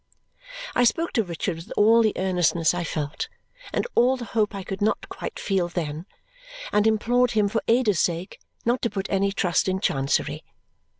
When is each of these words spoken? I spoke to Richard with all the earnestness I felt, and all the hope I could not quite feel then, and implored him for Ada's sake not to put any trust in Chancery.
I 0.73 0.83
spoke 0.83 1.13
to 1.13 1.23
Richard 1.23 1.57
with 1.57 1.71
all 1.77 2.01
the 2.01 2.13
earnestness 2.15 2.73
I 2.73 2.83
felt, 2.83 3.29
and 3.71 3.85
all 3.93 4.17
the 4.17 4.25
hope 4.25 4.55
I 4.55 4.63
could 4.63 4.81
not 4.81 5.07
quite 5.09 5.37
feel 5.37 5.67
then, 5.67 6.07
and 6.71 6.87
implored 6.87 7.33
him 7.33 7.47
for 7.47 7.61
Ada's 7.67 7.99
sake 7.99 8.39
not 8.65 8.81
to 8.81 8.89
put 8.89 9.05
any 9.11 9.31
trust 9.31 9.67
in 9.69 9.79
Chancery. 9.79 10.43